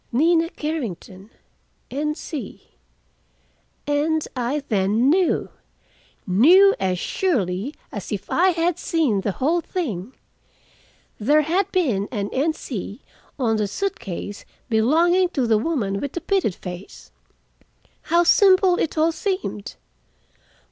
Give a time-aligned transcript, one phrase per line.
[0.11, 1.29] "Nina Carrington,
[1.91, 2.15] N.
[2.15, 2.71] C."
[3.85, 5.49] And I then knew,
[6.25, 10.15] knew as surely as if I had seen the whole thing.
[11.19, 12.53] There had been an N.
[12.53, 13.03] C.
[13.37, 17.11] on the suit case belonging to the woman with the pitted face.
[18.01, 19.75] How simple it all seemed.